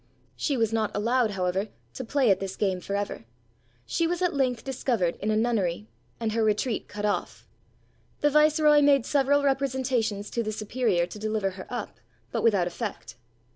She 0.35 0.57
was 0.57 0.73
not 0.73 0.89
allowed, 0.95 1.29
however, 1.29 1.67
to 1.93 2.03
play 2.03 2.31
at 2.31 2.39
this 2.39 2.55
game 2.55 2.81
for 2.81 2.95
ever; 2.95 3.25
she 3.85 4.07
was 4.07 4.23
at 4.23 4.33
length 4.33 4.63
discovered 4.63 5.15
in 5.17 5.29
a 5.29 5.35
nunnery, 5.37 5.89
and 6.19 6.31
her 6.31 6.43
retreat 6.43 6.87
cut 6.87 7.05
off. 7.05 7.47
The 8.21 8.31
viceroy 8.31 8.81
made 8.81 9.05
several 9.05 9.43
representations 9.43 10.31
to 10.31 10.41
the 10.41 10.51
superior 10.51 11.05
to 11.05 11.19
deliver 11.19 11.51
her 11.51 11.67
up, 11.69 11.99
but 12.31 12.41
without 12.41 12.65
effect. 12.65 13.15